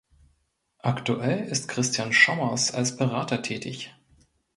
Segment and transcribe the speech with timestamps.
[0.79, 3.93] Aktuell ist Christian Schommers als Berater tätig.